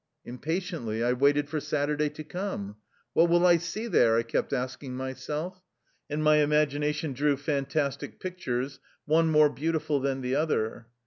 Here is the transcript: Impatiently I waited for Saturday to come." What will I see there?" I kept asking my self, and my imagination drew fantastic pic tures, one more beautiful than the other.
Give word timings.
Impatiently 0.25 1.03
I 1.03 1.13
waited 1.13 1.47
for 1.47 1.59
Saturday 1.59 2.09
to 2.09 2.23
come." 2.23 2.77
What 3.13 3.29
will 3.29 3.45
I 3.45 3.57
see 3.57 3.85
there?" 3.85 4.17
I 4.17 4.23
kept 4.23 4.51
asking 4.51 4.95
my 4.95 5.13
self, 5.13 5.61
and 6.09 6.23
my 6.23 6.37
imagination 6.37 7.13
drew 7.13 7.37
fantastic 7.37 8.19
pic 8.19 8.39
tures, 8.39 8.79
one 9.05 9.27
more 9.27 9.51
beautiful 9.51 9.99
than 9.99 10.21
the 10.21 10.33
other. 10.35 10.87